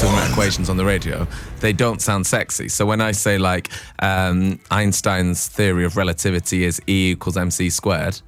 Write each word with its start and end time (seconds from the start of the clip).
talking 0.00 0.30
equations 0.30 0.70
on 0.70 0.76
the 0.76 0.84
radio, 0.84 1.26
they 1.60 1.72
don't 1.72 2.00
sound 2.00 2.26
sexy. 2.26 2.68
So 2.68 2.86
when 2.86 3.00
I 3.00 3.12
say 3.12 3.38
like 3.38 3.70
um, 4.00 4.60
Einstein's 4.70 5.48
theory 5.48 5.84
of 5.84 5.96
relativity 5.96 6.64
is 6.64 6.80
E 6.86 7.12
equals 7.12 7.36
mc 7.36 7.70
squared, 7.70 8.20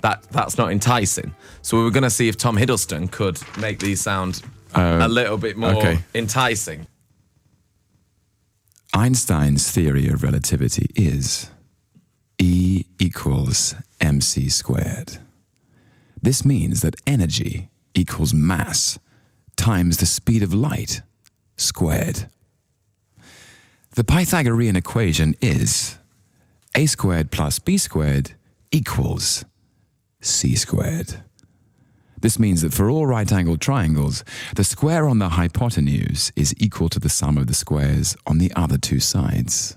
that 0.00 0.22
that's 0.30 0.58
not 0.58 0.72
enticing. 0.72 1.34
So 1.62 1.76
we 1.76 1.84
were 1.84 1.90
going 1.90 2.02
to 2.02 2.10
see 2.10 2.28
if 2.28 2.36
Tom 2.36 2.56
Hiddleston 2.56 3.10
could 3.10 3.38
make 3.58 3.78
these 3.78 4.00
sound 4.00 4.42
a 4.74 5.08
little 5.08 5.36
bit 5.36 5.56
more 5.56 5.76
okay. 5.76 5.98
enticing. 6.14 6.86
Einstein's 8.94 9.70
theory 9.70 10.08
of 10.08 10.22
relativity 10.22 10.86
is 10.94 11.50
E 12.38 12.84
equals 12.98 13.74
mc 14.00 14.48
squared. 14.48 15.18
This 16.20 16.44
means 16.44 16.80
that 16.82 16.94
energy 17.06 17.68
equals 17.94 18.32
mass 18.32 18.98
times 19.62 19.98
the 19.98 20.06
speed 20.06 20.42
of 20.42 20.52
light 20.52 21.02
squared. 21.56 22.28
The 23.94 24.02
Pythagorean 24.02 24.74
equation 24.74 25.36
is 25.40 25.98
a 26.74 26.86
squared 26.86 27.30
plus 27.30 27.60
b 27.60 27.78
squared 27.78 28.32
equals 28.72 29.44
c 30.20 30.56
squared. 30.56 31.22
This 32.20 32.38
means 32.40 32.62
that 32.62 32.72
for 32.72 32.90
all 32.90 33.06
right 33.06 33.30
angled 33.30 33.60
triangles, 33.60 34.24
the 34.56 34.64
square 34.64 35.08
on 35.08 35.20
the 35.20 35.30
hypotenuse 35.30 36.32
is 36.34 36.54
equal 36.58 36.88
to 36.88 36.98
the 36.98 37.08
sum 37.08 37.38
of 37.38 37.46
the 37.46 37.54
squares 37.54 38.16
on 38.26 38.38
the 38.38 38.52
other 38.56 38.78
two 38.78 38.98
sides. 38.98 39.76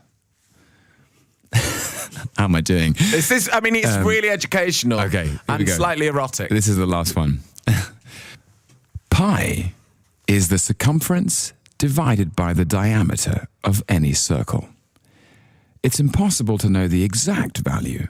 How 1.53 2.45
am 2.45 2.55
I 2.55 2.61
doing? 2.61 2.95
Is 2.97 3.29
This 3.29 3.49
I 3.53 3.59
mean, 3.59 3.75
it's 3.75 3.97
really 3.97 4.29
educational. 4.29 4.99
Um, 4.99 5.07
okay, 5.07 5.29
and 5.47 5.69
slightly 5.69 6.07
erotic. 6.07 6.49
This 6.49 6.67
is 6.67 6.77
the 6.77 6.87
last 6.87 7.15
one. 7.15 7.41
Pi 9.15 9.71
is 10.27 10.49
the 10.49 10.57
circumference 10.57 11.53
divided 11.77 12.35
by 12.35 12.51
the 12.51 12.65
diameter 12.65 13.47
of 13.63 13.81
any 13.87 14.11
circle. 14.11 14.67
It's 15.81 16.01
impossible 16.01 16.57
to 16.57 16.69
know 16.69 16.89
the 16.89 17.05
exact 17.05 17.59
value, 17.59 18.09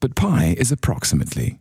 but 0.00 0.14
pi 0.14 0.54
is 0.56 0.72
approximately 0.72 1.58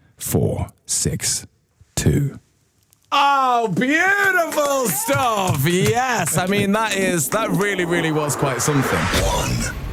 Oh, 3.13 3.69
beautiful 3.69 4.89
stuff. 4.89 5.65
Yes. 5.65 6.37
I 6.37 6.49
mean, 6.49 6.73
that 6.73 6.97
is, 6.97 7.29
that 7.29 7.49
really, 7.51 7.85
really 7.85 8.11
was 8.11 8.35
quite 8.35 8.61
something. 8.61 8.99
One. 8.99 9.84